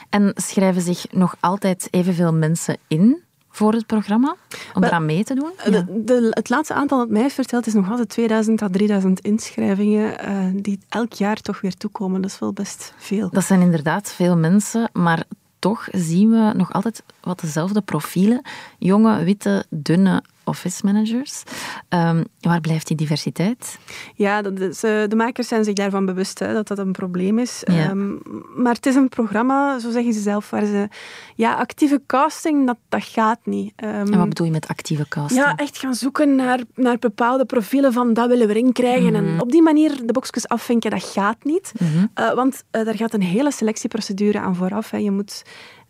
En 0.09 0.31
schrijven 0.35 0.81
zich 0.81 1.05
nog 1.11 1.35
altijd 1.39 1.87
evenveel 1.91 2.33
mensen 2.33 2.77
in 2.87 3.23
voor 3.51 3.73
het 3.73 3.85
programma? 3.85 4.35
Om 4.73 4.83
eraan 4.83 5.05
mee 5.05 5.23
te 5.23 5.33
doen? 5.33 5.51
Ja. 5.65 5.71
De, 5.71 6.03
de, 6.03 6.27
het 6.29 6.49
laatste 6.49 6.73
aantal 6.73 6.97
dat 6.97 7.09
mij 7.09 7.21
heeft 7.21 7.35
verteld 7.35 7.67
is 7.67 7.73
nog 7.73 7.89
altijd 7.89 8.09
2000 8.09 8.61
à 8.61 8.67
3000 8.71 9.19
inschrijvingen 9.19 10.29
uh, 10.29 10.61
die 10.63 10.79
elk 10.89 11.13
jaar 11.13 11.41
toch 11.41 11.61
weer 11.61 11.75
toekomen. 11.75 12.21
Dat 12.21 12.31
is 12.31 12.39
wel 12.39 12.53
best 12.53 12.93
veel. 12.97 13.29
Dat 13.29 13.45
zijn 13.45 13.61
inderdaad 13.61 14.11
veel 14.11 14.37
mensen, 14.37 14.89
maar 14.93 15.23
toch 15.59 15.87
zien 15.91 16.29
we 16.29 16.53
nog 16.55 16.73
altijd 16.73 17.03
wat 17.21 17.39
dezelfde 17.39 17.81
profielen. 17.81 18.41
Jonge, 18.77 19.23
witte, 19.23 19.65
dunne 19.69 20.23
office 20.51 20.85
managers. 20.85 21.43
Um, 21.89 22.23
waar 22.39 22.61
blijft 22.61 22.87
die 22.87 22.97
diversiteit? 22.97 23.77
Ja, 24.15 24.41
dat 24.41 24.59
is, 24.59 24.83
uh, 24.83 24.91
de 25.07 25.15
makers 25.15 25.47
zijn 25.47 25.63
zich 25.63 25.73
daarvan 25.73 26.05
bewust 26.05 26.39
hè, 26.39 26.53
dat 26.53 26.67
dat 26.67 26.77
een 26.77 26.91
probleem 26.91 27.39
is. 27.39 27.61
Ja. 27.63 27.89
Um, 27.89 28.21
maar 28.55 28.73
het 28.73 28.85
is 28.85 28.95
een 28.95 29.09
programma, 29.09 29.79
zo 29.79 29.91
zeggen 29.91 30.13
ze 30.13 30.19
zelf, 30.19 30.49
waar 30.49 30.65
ze... 30.65 30.87
Ja, 31.35 31.53
actieve 31.53 32.01
casting, 32.07 32.67
dat, 32.67 32.77
dat 32.89 33.03
gaat 33.03 33.39
niet. 33.43 33.73
Um, 33.83 33.89
en 33.89 34.17
wat 34.17 34.29
bedoel 34.29 34.45
je 34.45 34.51
met 34.51 34.67
actieve 34.67 35.07
casting? 35.07 35.41
Ja, 35.41 35.55
echt 35.55 35.77
gaan 35.77 35.95
zoeken 35.95 36.35
naar, 36.35 36.59
naar 36.75 36.99
bepaalde 36.99 37.45
profielen 37.45 37.93
van 37.93 38.13
dat 38.13 38.27
willen 38.27 38.47
we 38.47 38.53
erin 38.53 38.71
krijgen. 38.71 39.09
Mm. 39.09 39.15
En 39.15 39.41
op 39.41 39.51
die 39.51 39.61
manier 39.61 40.05
de 40.05 40.13
boxjes 40.13 40.47
afvinken, 40.47 40.91
dat 40.91 41.03
gaat 41.03 41.43
niet. 41.43 41.71
Mm 41.79 41.87
-hmm. 41.87 42.11
uh, 42.15 42.33
want 42.33 42.63
uh, 42.71 42.85
daar 42.85 42.95
gaat 42.95 43.13
een 43.13 43.21
hele 43.21 43.51
selectieprocedure 43.51 44.39
aan 44.39 44.55
vooraf. 44.55 44.89
Hè. 44.89 44.97
Je 44.97 45.11
moet 45.11 45.43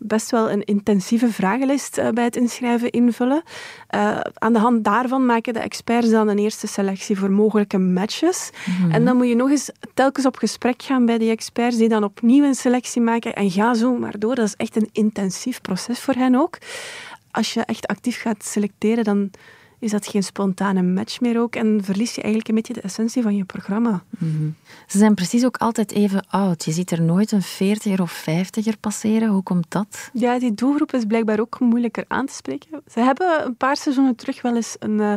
best 0.04 0.32
wel 0.32 0.52
een 0.52 0.64
intensieve 0.64 1.32
vragenlijst 1.32 1.98
uh, 1.98 2.10
bij 2.10 2.24
het 2.24 2.36
inschrijven 2.36 2.90
invullen. 2.90 3.44
Uh, 3.96 4.20
aan 4.34 4.54
de 4.54 4.60
hand 4.60 4.84
daarvan 4.84 5.26
maken 5.26 5.54
de 5.54 5.60
experts 5.60 6.10
dan 6.10 6.28
een 6.28 6.38
eerste 6.38 6.68
selectie 6.68 7.18
voor 7.18 7.32
mogelijke 7.32 7.78
matches. 7.78 8.50
Mm 8.66 8.74
-hmm. 8.74 8.92
En 8.92 9.06
dan 9.06 9.18
moet 9.18 9.28
je 9.28 9.36
nog 9.36 9.50
eens 9.50 9.72
telkens 9.94 10.26
op 10.26 10.36
gesprek 10.36 10.84
gaan 10.84 11.06
bij 11.06 11.18
die 11.18 11.32
experts 11.32 11.78
die 11.78 11.90
dan 11.90 12.04
opnieuw 12.04 12.44
een 12.44 12.56
selectie 12.56 13.02
maken 13.02 13.34
en 13.34 13.52
ga 13.52 13.74
zo 13.74 13.98
maar 13.98 14.20
door. 14.20 14.36
Dat 14.36 14.46
is 14.46 14.56
echt 14.56 14.76
een 14.76 14.90
intensief 14.92 15.62
proces 15.62 16.00
voor 16.00 16.14
hen 16.14 16.36
ook. 16.36 16.58
Als 17.32 17.54
je 17.54 17.62
echt 17.62 17.88
actief 17.88 18.22
gaat 18.22 18.46
selecteren, 18.46 19.04
dan 19.04 19.32
is 19.82 19.92
dat 19.92 20.08
geen 20.08 20.24
spontane 20.24 20.82
match 20.82 21.20
meer 21.20 21.40
ook 21.40 21.56
en 21.56 21.80
verlies 21.84 22.10
je 22.16 22.22
eigenlijk 22.22 22.50
een 22.50 22.56
beetje 22.56 22.74
de 22.74 22.82
essentie 22.82 23.22
van 23.24 23.36
je 23.36 23.44
programma. 23.44 24.04
Ze 24.88 24.98
zijn 24.98 25.14
precies 25.14 25.46
ook 25.46 25.58
altijd 25.58 25.92
even 25.92 26.26
oud. 26.30 26.66
Je 26.66 26.72
ziet 26.72 26.92
er 26.92 27.02
nooit 27.02 27.32
een 27.32 27.42
veertiger 27.42 28.02
of 28.02 28.12
vijftiger 28.12 28.78
passeren. 28.78 29.30
Hoe 29.30 29.44
komt 29.44 29.66
dat? 29.70 30.10
Ja, 30.14 30.40
die 30.40 30.54
doelgroep 30.54 30.94
is 30.94 31.06
blijkbaar 31.06 31.40
ook 31.40 31.60
moeilijker 31.60 32.06
aan 32.08 32.26
te 32.26 32.34
spreken. 32.34 32.82
Ze 32.92 33.00
hebben 33.00 33.46
een 33.46 33.56
paar 33.58 33.78
seizoenen 33.78 34.16
terug 34.16 34.42
wel 34.42 34.56
eens 34.56 34.76
een 34.80 35.00
uh, 35.00 35.14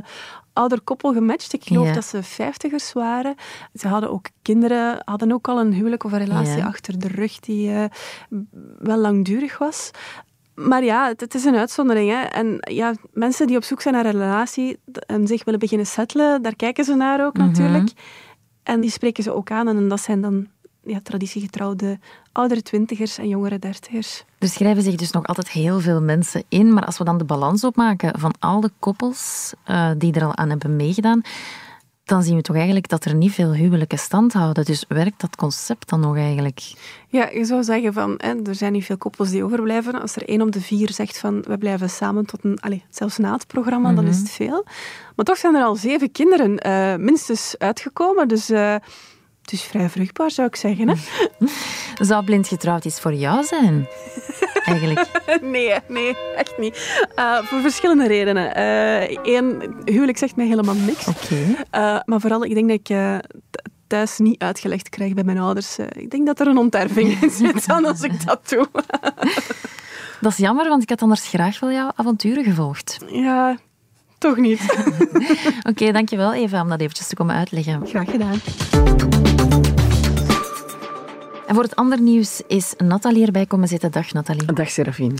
ouder 0.53 0.81
koppel 0.81 1.13
gematcht. 1.13 1.53
Ik 1.53 1.65
geloof 1.65 1.87
Ja. 1.87 1.93
dat 1.93 2.05
ze 2.05 2.23
vijftigers 2.23 2.93
waren. 2.93 3.35
Ze 3.75 3.89
hadden 3.89 4.11
ook 4.11 4.27
kinderen, 4.43 5.03
hadden 5.05 5.33
ook 5.33 5.49
al 5.49 5.61
een 5.61 5.73
huwelijk 5.73 6.05
of 6.05 6.13
een 6.13 6.19
relatie 6.25 6.57
Ja. 6.57 6.67
achter 6.67 6.99
de 6.99 7.09
rug 7.09 7.41
die 7.41 7.71
eh, 7.73 7.85
wel 8.79 8.99
langdurig 8.99 9.59
was. 9.59 9.91
Maar 10.55 10.85
ja, 10.85 11.09
het, 11.09 11.21
het 11.21 11.35
is 11.35 11.45
een 11.45 11.57
uitzondering. 11.57 12.11
Hè. 12.11 12.23
En 12.23 12.57
ja, 12.61 12.95
mensen 13.13 13.47
die 13.47 13.57
op 13.57 13.65
zoek 13.65 13.81
zijn 13.81 13.95
naar 13.95 14.07
een 14.07 14.21
relatie 14.21 14.79
en 15.07 15.27
zich 15.27 15.45
willen 15.45 15.61
beginnen 15.61 15.87
settelen, 15.87 16.43
daar 16.43 16.57
kijken 16.57 16.85
ze 16.85 16.95
naar 16.95 17.27
ook 17.27 17.37
natuurlijk. 17.37 17.91
En 18.63 18.81
die 18.81 18.91
spreken 18.91 19.23
ze 19.23 19.35
ook 19.35 19.51
aan. 19.51 19.69
En 19.69 19.89
dat 19.89 20.01
zijn 20.01 20.21
dan 20.21 20.47
ja, 20.83 21.01
traditiegetrouwde 21.03 21.99
oudere 22.33 22.63
twintigers 22.63 23.19
en 23.19 23.29
jongere 23.29 23.59
dertigers. 23.59 24.25
Er 24.39 24.49
schrijven 24.49 24.83
zich 24.83 24.95
dus 24.95 25.11
nog 25.11 25.27
altijd 25.27 25.51
heel 25.51 25.81
veel 25.81 26.01
mensen 26.01 26.45
in. 26.49 26.73
Maar 26.73 26.85
als 26.85 26.99
we 26.99 27.05
dan 27.05 27.19
de 27.19 27.25
balans 27.25 27.65
opmaken 27.65 28.21
van 28.21 28.35
al 28.39 28.61
de 28.61 28.71
koppels 28.79 29.53
eh, 29.65 29.91
die 29.99 30.13
er 30.13 30.25
al 30.25 30.37
aan 30.37 30.51
hebben 30.51 30.77
meegedaan, 30.77 31.23
dan 32.05 32.23
zien 32.23 32.37
we 32.37 32.43
toch 32.43 32.57
eigenlijk 32.57 32.89
dat 32.89 33.05
er 33.05 33.15
niet 33.15 33.33
veel 33.33 33.55
huwelijken 33.55 33.99
stand 33.99 34.33
houden. 34.33 34.65
Dus 34.65 34.85
werkt 34.89 35.21
dat 35.21 35.37
concept 35.37 35.89
dan 35.89 36.01
nog 36.01 36.17
eigenlijk? 36.17 36.73
Ja, 37.09 37.29
je 37.31 37.45
zou 37.45 37.63
zeggen 37.63 37.93
van, 37.93 38.15
hè, 38.17 38.43
er 38.43 38.55
zijn 38.55 38.73
niet 38.73 38.85
veel 38.85 38.97
koppels 38.97 39.31
die 39.31 39.45
overblijven. 39.45 40.01
Als 40.01 40.17
er 40.17 40.29
één 40.29 40.41
op 40.41 40.53
de 40.53 40.61
vier 40.61 40.93
zegt 40.93 41.19
van, 41.19 41.45
we 41.47 41.59
blijven 41.59 41.91
samen 41.91 42.27
tot 42.27 42.45
een, 42.45 42.61
allez, 42.61 42.81
zelfs 42.91 43.19
na 43.19 43.33
het 43.33 43.47
programma, 43.47 43.93
dan 43.93 44.07
is 44.07 44.19
het 44.19 44.31
veel. 44.31 44.65
Maar 45.17 45.25
toch 45.25 45.37
zijn 45.37 45.55
er 45.55 45.65
al 45.65 45.77
zeven 45.77 46.13
kinderen 46.13 46.59
eh, 46.59 46.97
minstens 46.97 47.55
uitgekomen. 47.59 48.29
Dus 48.29 48.51
eh, 48.51 48.75
het 49.45 49.53
is 49.53 49.63
vrij 49.63 49.89
vruchtbaar, 49.89 50.31
zou 50.31 50.49
ik 50.49 50.57
zeggen. 50.57 50.89
Hè? 50.89 50.95
Zou 52.07 52.25
blind 52.25 52.49
getrouwd 52.49 52.85
iets 52.85 53.01
voor 53.01 53.15
jou 53.15 53.45
zijn? 53.45 53.87
Eigenlijk. 54.65 55.07
Nee, 55.43 55.75
nee, 55.89 56.17
echt 56.37 56.59
niet. 56.59 57.05
Eh, 57.15 57.37
voor 57.43 57.61
verschillende 57.61 58.07
redenen. 58.07 58.61
Eén, 59.23 59.75
huwelijk 59.85 60.19
zegt 60.19 60.37
mij 60.37 60.47
helemaal 60.47 60.75
niks. 60.75 61.07
Oké. 61.09 61.37
Eh, 61.71 61.99
maar 62.05 62.21
vooral, 62.21 62.45
ik 62.45 62.55
denk 62.55 62.69
dat 62.69 62.79
ik 62.79 62.89
eh, 62.89 63.19
th- 63.51 63.69
thuis 63.87 64.19
niet 64.19 64.43
uitgelegd 64.43 64.89
krijg 64.89 65.15
bij 65.15 65.25
mijn 65.25 65.39
ouders. 65.39 65.79
Eh, 65.79 65.87
ik 65.93 66.11
denk 66.11 66.27
dat 66.27 66.41
er 66.41 66.47
een 66.47 66.59
onterving 66.59 67.23
in 67.23 67.31
zit 67.41 67.67
dan 67.67 67.85
als 67.85 68.01
ik 68.03 68.27
dat 68.27 68.49
doe. 68.49 68.69
Dat 70.21 70.33
is 70.33 70.37
jammer, 70.39 70.69
want 70.69 70.83
ik 70.83 70.89
had 70.89 71.03
anders 71.03 71.29
graag 71.29 71.61
wel 71.61 71.71
jouw 71.73 71.91
avonturen 71.95 72.45
gevolgd. 72.45 72.99
ja, 73.09 73.57
toch 74.19 74.37
niet. 74.37 74.61
Oké, 75.69 75.93
dankjewel 75.93 76.35
Eva 76.35 76.61
om 76.63 76.69
dat 76.69 76.81
eventjes 76.81 77.07
te 77.09 77.15
komen 77.15 77.35
uitleggen. 77.35 77.87
Graag 77.87 78.11
gedaan. 78.11 78.41
En 81.47 81.55
voor 81.55 81.63
het 81.63 81.77
andere 81.77 82.03
nieuws 82.03 82.43
is 82.47 82.75
Nathalie 82.77 83.27
erbij 83.27 83.47
komen 83.47 83.69
zitten. 83.69 83.93
Dag 83.93 84.13
Nathalie. 84.13 84.53
Dag 84.53 84.71
Serafine. 84.71 85.15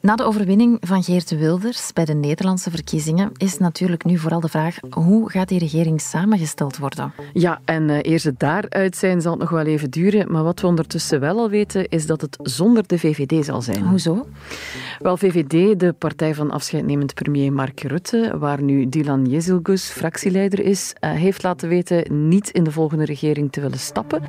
Na 0.00 0.16
de 0.16 0.24
overwinning 0.24 0.78
van 0.80 1.02
Geert 1.02 1.30
Wilders 1.30 1.92
bij 1.92 2.04
de 2.04 2.14
Nederlandse 2.14 2.70
verkiezingen 2.70 3.30
is 3.36 3.58
natuurlijk 3.58 4.04
nu 4.04 4.18
vooral 4.18 4.40
de 4.40 4.48
vraag 4.48 4.76
hoe 4.90 5.30
gaat 5.30 5.48
die 5.48 5.58
regering 5.58 6.00
samengesteld 6.00 6.76
worden? 6.78 7.12
Ja, 7.32 7.60
en 7.64 7.88
uh, 7.88 7.98
eer 8.02 8.18
ze 8.18 8.34
daaruit 8.36 8.96
zijn 8.96 9.20
zal 9.20 9.30
het 9.30 9.40
nog 9.40 9.50
wel 9.50 9.64
even 9.64 9.90
duren. 9.90 10.32
Maar 10.32 10.42
wat 10.42 10.60
we 10.60 10.66
ondertussen 10.66 11.20
wel 11.20 11.38
al 11.38 11.50
weten, 11.50 11.88
is 11.88 12.06
dat 12.06 12.20
het 12.20 12.36
zonder 12.42 12.86
de 12.86 12.98
VVD 12.98 13.44
zal 13.44 13.62
zijn. 13.62 13.86
Hoezo? 13.86 14.26
Wel, 14.98 15.16
VVD, 15.16 15.80
de 15.80 15.92
partij 15.92 16.34
van 16.34 16.50
afscheidnemend 16.50 17.14
premier 17.14 17.52
Mark 17.52 17.80
Rutte, 17.80 18.38
waar 18.38 18.62
nu 18.62 18.88
Dylan 18.88 19.24
Jezilgus 19.24 19.84
fractieleider 19.84 20.60
is, 20.60 20.92
uh, 21.00 21.10
heeft 21.10 21.42
laten 21.42 21.68
weten 21.68 22.28
niet 22.28 22.50
in 22.50 22.64
de 22.64 22.72
volgende 22.72 23.04
regering 23.04 23.52
te 23.52 23.60
willen 23.60 23.78
stappen. 23.78 24.22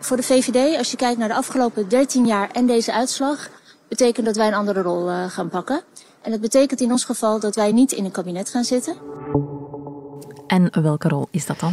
Voor 0.00 0.16
de 0.16 0.22
VVD, 0.22 0.78
als 0.78 0.90
je 0.90 0.96
kijkt 0.96 1.18
naar 1.18 1.28
de 1.28 1.34
afgelopen 1.34 1.88
13 1.88 2.26
jaar 2.26 2.50
en 2.50 2.66
deze 2.66 2.92
uitslag, 2.92 3.48
betekent 3.88 4.26
dat 4.26 4.36
wij 4.36 4.46
een 4.46 4.54
andere 4.54 4.82
rol 4.82 5.08
uh, 5.08 5.30
gaan 5.30 5.48
pakken. 5.48 5.80
En 6.22 6.30
dat 6.30 6.40
betekent 6.40 6.80
in 6.80 6.90
ons 6.90 7.04
geval 7.04 7.40
dat 7.40 7.54
wij 7.54 7.72
niet 7.72 7.92
in 7.92 8.04
een 8.04 8.10
kabinet 8.10 8.50
gaan 8.50 8.64
zitten. 8.64 8.96
En 10.46 10.82
welke 10.82 11.08
rol 11.08 11.28
is 11.30 11.46
dat 11.46 11.60
dan? 11.60 11.72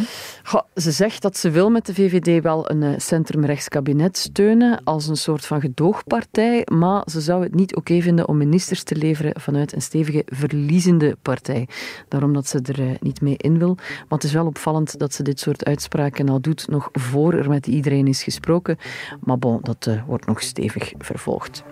Ze 0.75 0.91
zegt 0.91 1.21
dat 1.21 1.37
ze 1.37 1.49
wil 1.49 1.69
met 1.69 1.85
de 1.85 1.93
VVD 1.93 2.43
wel 2.43 2.71
een 2.71 2.81
uh, 2.81 2.93
centrumrechts 2.97 3.69
kabinet 3.69 4.17
steunen 4.17 4.83
als 4.83 5.07
een 5.07 5.17
soort 5.17 5.45
van 5.45 5.61
gedoogpartij, 5.61 6.67
maar 6.71 7.03
ze 7.05 7.21
zou 7.21 7.43
het 7.43 7.55
niet 7.55 7.75
oké 7.75 8.01
vinden 8.01 8.27
om 8.27 8.37
ministers 8.37 8.83
te 8.83 8.95
leveren 8.95 9.41
vanuit 9.41 9.73
een 9.73 9.81
stevige 9.81 10.23
verliezende 10.25 11.17
partij. 11.21 11.67
Daarom 12.07 12.33
dat 12.33 12.47
ze 12.47 12.59
er 12.61 12.79
uh, 12.79 12.91
niet 12.99 13.21
mee 13.21 13.37
in 13.37 13.57
wil. 13.57 13.75
Maar 13.75 14.05
het 14.07 14.23
is 14.23 14.33
wel 14.33 14.45
opvallend 14.45 14.99
dat 14.99 15.13
ze 15.13 15.23
dit 15.23 15.39
soort 15.39 15.65
uitspraken 15.65 16.29
al 16.29 16.41
doet 16.41 16.67
nog 16.67 16.89
voor 16.91 17.33
er 17.33 17.49
met 17.49 17.67
iedereen 17.67 18.07
is 18.07 18.23
gesproken. 18.23 18.77
Maar 19.19 19.39
bon, 19.39 19.59
dat 19.61 19.85
uh, 19.89 20.03
wordt 20.05 20.25
nog 20.25 20.41
stevig 20.41 20.93
vervolgd. 20.97 21.63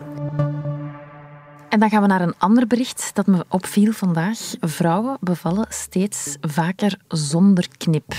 En 1.71 1.79
dan 1.79 1.89
gaan 1.89 2.01
we 2.01 2.07
naar 2.07 2.21
een 2.21 2.33
ander 2.37 2.67
bericht 2.67 3.11
dat 3.13 3.27
me 3.27 3.45
opviel 3.47 3.91
vandaag. 3.91 4.39
Vrouwen 4.59 5.17
bevallen 5.19 5.65
steeds 5.69 6.37
vaker 6.41 6.99
zonder 7.07 7.67
knip. 7.77 8.13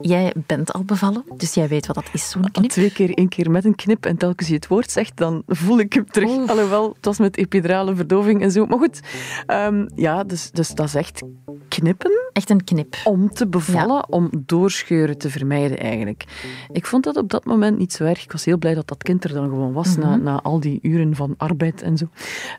Jij 0.00 0.34
bent 0.46 0.72
al 0.72 0.84
bevallen, 0.84 1.24
dus 1.36 1.54
jij 1.54 1.68
weet 1.68 1.86
wat 1.86 1.96
dat 1.96 2.08
is, 2.12 2.30
zo'n 2.30 2.50
knip. 2.50 2.70
Twee 2.70 2.92
keer, 2.92 3.14
één 3.14 3.28
keer 3.28 3.50
met 3.50 3.64
een 3.64 3.74
knip 3.74 4.06
en 4.06 4.16
telkens 4.16 4.48
je 4.48 4.54
het 4.54 4.66
woord 4.66 4.90
zegt, 4.90 5.16
dan 5.16 5.42
voel 5.46 5.78
ik 5.78 5.92
hem 5.92 6.06
terug. 6.10 6.30
Oef. 6.30 6.50
Alhoewel, 6.50 6.92
het 6.96 7.04
was 7.04 7.18
met 7.18 7.36
epidurale 7.36 7.94
verdoving 7.94 8.42
en 8.42 8.50
zo. 8.50 8.66
Maar 8.66 8.78
goed, 8.78 9.00
um, 9.46 9.88
ja, 9.94 10.24
dus, 10.24 10.50
dus 10.50 10.68
dat 10.68 10.86
is 10.86 10.94
echt 10.94 11.22
knippen. 11.68 12.23
Echt 12.34 12.50
een 12.50 12.64
knip. 12.64 12.96
Om 13.04 13.32
te 13.32 13.46
bevallen, 13.46 13.94
ja. 13.96 14.04
om 14.08 14.30
doorscheuren 14.46 15.18
te 15.18 15.30
vermijden 15.30 15.78
eigenlijk. 15.78 16.24
Ik 16.72 16.86
vond 16.86 17.04
dat 17.04 17.16
op 17.16 17.30
dat 17.30 17.44
moment 17.44 17.78
niet 17.78 17.92
zo 17.92 18.04
erg. 18.04 18.24
Ik 18.24 18.32
was 18.32 18.44
heel 18.44 18.58
blij 18.58 18.74
dat 18.74 18.88
dat 18.88 19.02
kind 19.02 19.24
er 19.24 19.32
dan 19.32 19.48
gewoon 19.48 19.72
was, 19.72 19.96
mm 19.96 20.02
-hmm. 20.02 20.10
na, 20.10 20.16
na 20.16 20.42
al 20.42 20.60
die 20.60 20.78
uren 20.82 21.16
van 21.16 21.34
arbeid 21.36 21.82
en 21.82 21.96
zo. 21.96 22.08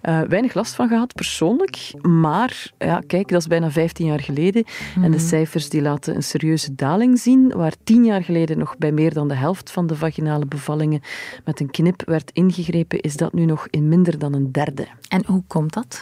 Uh, 0.03 0.21
weinig 0.21 0.53
last 0.53 0.75
van 0.75 0.87
gehad, 0.87 1.13
persoonlijk. 1.13 1.93
Maar 2.01 2.71
ja, 2.77 3.01
kijk, 3.07 3.27
dat 3.29 3.41
is 3.41 3.47
bijna 3.47 3.71
15 3.71 4.05
jaar 4.05 4.19
geleden. 4.19 4.63
Mm. 4.95 5.03
En 5.03 5.11
de 5.11 5.19
cijfers 5.19 5.69
die 5.69 5.81
laten 5.81 6.15
een 6.15 6.23
serieuze 6.23 6.75
daling 6.75 7.19
zien. 7.19 7.51
Waar 7.55 7.73
10 7.83 8.05
jaar 8.05 8.23
geleden 8.23 8.57
nog 8.57 8.77
bij 8.77 8.91
meer 8.91 9.13
dan 9.13 9.27
de 9.27 9.35
helft 9.35 9.71
van 9.71 9.87
de 9.87 9.95
vaginale 9.95 10.45
bevallingen 10.45 11.01
met 11.45 11.59
een 11.59 11.71
knip 11.71 12.01
werd 12.05 12.31
ingegrepen, 12.31 12.99
is 12.99 13.15
dat 13.15 13.33
nu 13.33 13.45
nog 13.45 13.67
in 13.69 13.87
minder 13.87 14.19
dan 14.19 14.33
een 14.33 14.51
derde. 14.51 14.87
En 15.09 15.23
hoe 15.25 15.43
komt 15.47 15.73
dat? 15.73 16.01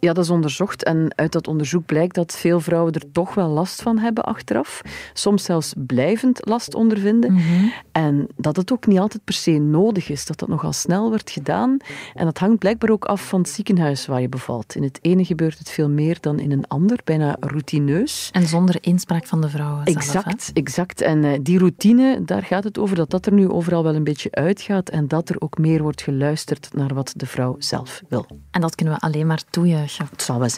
Ja, 0.00 0.12
dat 0.12 0.24
is 0.24 0.30
onderzocht. 0.30 0.84
En 0.84 1.12
uit 1.14 1.32
dat 1.32 1.48
onderzoek 1.48 1.86
blijkt 1.86 2.14
dat 2.14 2.36
veel 2.36 2.60
vrouwen 2.60 2.92
er 2.92 3.12
toch 3.12 3.34
wel 3.34 3.48
last 3.48 3.82
van 3.82 3.98
hebben 3.98 4.24
achteraf. 4.24 4.82
Soms 5.12 5.44
zelfs 5.44 5.72
blijvend 5.76 6.40
last 6.46 6.74
ondervinden. 6.74 7.32
Mhm. 7.32 7.68
En 7.92 8.26
dat 8.36 8.56
het 8.56 8.72
ook 8.72 8.86
niet 8.86 8.98
altijd 8.98 9.24
per 9.24 9.34
se 9.34 9.50
nodig 9.50 10.08
is. 10.08 10.26
Dat 10.26 10.38
dat 10.38 10.48
nogal 10.48 10.72
snel 10.72 11.08
wordt 11.08 11.30
gedaan. 11.30 11.76
En 12.14 12.24
dat 12.24 12.38
hangt 12.38 12.58
blijkbaar 12.58 12.90
ook 12.90 13.04
af 13.04 13.28
van 13.28 13.40
het 13.40 13.48
ziekenhuis 13.48 14.06
waar 14.06 14.20
je 14.20 14.28
bevalt. 14.28 14.74
In 14.74 14.82
het 14.82 14.98
ene 15.02 15.24
gebeurt 15.24 15.58
het 15.58 15.70
veel 15.70 15.88
meer 15.88 16.18
dan 16.20 16.38
in 16.38 16.52
een 16.52 16.68
ander. 16.68 16.98
Bijna 17.04 17.36
routineus. 17.40 18.28
En 18.32 18.46
zonder 18.46 18.76
inspraak 18.80 19.26
van 19.26 19.40
de 19.40 19.48
vrouwen 19.48 19.82
zelf, 19.84 19.96
Exact, 19.96 20.46
hè? 20.46 20.52
exact. 20.52 21.00
En 21.00 21.22
uh, 21.22 21.38
die 21.42 21.58
routine, 21.58 22.22
daar 22.24 22.42
gaat 22.42 22.64
het 22.64 22.78
over 22.78 22.96
dat 22.96 23.10
dat 23.10 23.26
er 23.26 23.32
nu 23.32 23.48
overal 23.48 23.82
wel 23.82 23.94
een 23.94 24.04
beetje 24.04 24.30
uitgaat. 24.30 24.88
En 24.88 25.08
dat 25.08 25.28
er 25.28 25.36
ook 25.38 25.58
meer 25.58 25.82
wordt 25.82 26.02
geluisterd 26.02 26.68
naar 26.72 26.94
wat 26.94 27.12
de 27.16 27.26
vrouw 27.26 27.56
zelf 27.58 28.02
wil. 28.08 28.26
En 28.50 28.60
dat 28.60 28.74
kunnen 28.74 28.94
we 28.94 29.00
alleen 29.00 29.26
maar 29.26 29.42
toejuichen. 29.50 29.89
Het 29.98 30.22
zal 30.22 30.38
wel 30.38 30.48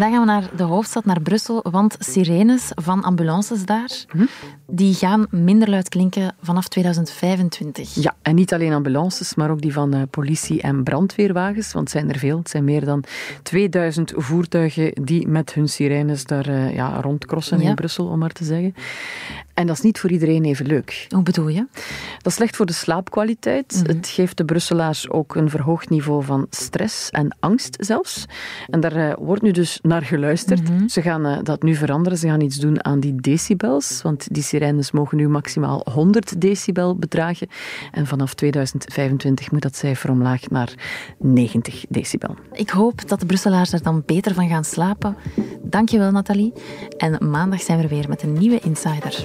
Dan 0.00 0.10
gaan 0.10 0.20
we 0.20 0.26
naar 0.26 0.50
de 0.56 0.62
hoofdstad, 0.62 1.04
naar 1.04 1.20
Brussel, 1.20 1.64
want 1.70 1.96
sirenes 1.98 2.70
van 2.74 3.02
ambulances 3.02 3.64
daar, 3.64 4.04
hm? 4.08 4.24
die 4.66 4.94
gaan 4.94 5.26
minder 5.30 5.70
luid 5.70 5.88
klinken 5.88 6.34
vanaf 6.42 6.68
2025. 6.68 7.94
Ja, 7.94 8.14
en 8.22 8.34
niet 8.34 8.52
alleen 8.52 8.72
ambulances, 8.72 9.34
maar 9.34 9.50
ook 9.50 9.60
die 9.60 9.72
van 9.72 9.94
uh, 9.94 10.02
politie- 10.10 10.60
en 10.60 10.82
brandweerwagens, 10.82 11.72
want 11.72 11.92
het 11.92 11.98
zijn 11.98 12.12
er 12.12 12.18
veel. 12.18 12.38
Het 12.38 12.50
zijn 12.50 12.64
meer 12.64 12.84
dan 12.84 13.04
2000 13.42 14.12
voertuigen 14.16 14.92
die 15.02 15.28
met 15.28 15.54
hun 15.54 15.68
sirenes 15.68 16.24
daar 16.24 16.48
uh, 16.48 16.74
ja, 16.74 17.00
rondcrossen 17.00 17.60
ja. 17.60 17.68
in 17.68 17.74
Brussel, 17.74 18.06
om 18.06 18.18
maar 18.18 18.32
te 18.32 18.44
zeggen. 18.44 18.74
En 19.60 19.66
dat 19.66 19.76
is 19.76 19.82
niet 19.82 19.98
voor 19.98 20.10
iedereen 20.10 20.44
even 20.44 20.66
leuk. 20.66 21.06
Hoe 21.08 21.22
bedoel 21.22 21.48
je? 21.48 21.66
Dat 22.16 22.26
is 22.26 22.34
slecht 22.34 22.56
voor 22.56 22.66
de 22.66 22.72
slaapkwaliteit. 22.72 23.72
Mm 23.74 23.86
-hmm. 23.86 23.96
Het 23.96 24.08
geeft 24.08 24.36
de 24.36 24.44
Brusselaars 24.44 25.10
ook 25.10 25.34
een 25.34 25.50
verhoogd 25.50 25.90
niveau 25.90 26.24
van 26.24 26.46
stress 26.50 27.10
en 27.10 27.36
angst 27.40 27.76
zelfs. 27.80 28.26
En 28.66 28.80
daar 28.80 28.96
uh, 28.96 29.12
wordt 29.18 29.42
nu 29.42 29.50
dus 29.50 29.78
naar 29.90 30.02
geluisterd. 30.02 30.68
Mm 30.68 30.76
-hmm. 30.76 30.88
Ze 30.88 31.02
gaan 31.02 31.26
uh, 31.26 31.38
dat 31.42 31.62
nu 31.62 31.74
veranderen. 31.74 32.18
Ze 32.18 32.26
gaan 32.28 32.40
iets 32.40 32.56
doen 32.56 32.84
aan 32.84 33.00
die 33.00 33.14
decibels, 33.20 34.02
want 34.02 34.34
die 34.34 34.42
sirenes 34.42 34.90
mogen 34.90 35.16
nu 35.16 35.28
maximaal 35.28 35.86
100 35.92 36.40
decibel 36.40 36.96
bedragen. 36.96 37.48
En 37.92 38.06
vanaf 38.06 38.34
2025 38.34 39.50
moet 39.50 39.62
dat 39.62 39.76
cijfer 39.76 40.10
omlaag 40.10 40.48
naar 40.48 40.74
90 41.18 41.84
decibel. 41.88 42.36
Ik 42.52 42.70
hoop 42.70 43.08
dat 43.08 43.20
de 43.20 43.26
Brusselaars 43.26 43.72
er 43.72 43.82
dan 43.82 44.02
beter 44.06 44.34
van 44.34 44.48
gaan 44.48 44.64
slapen. 44.64 45.16
Dankjewel, 45.62 46.10
Nathalie. 46.10 46.52
En 46.96 47.30
maandag 47.30 47.60
zijn 47.60 47.80
we 47.80 47.88
weer 47.88 48.08
met 48.08 48.22
een 48.22 48.32
nieuwe 48.32 48.58
Insider. 48.60 49.24